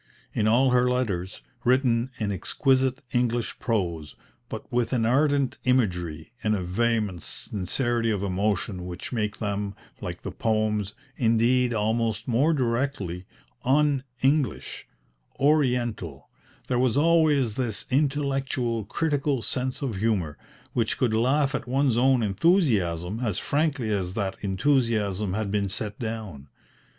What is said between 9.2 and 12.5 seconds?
them, like the poems, indeed almost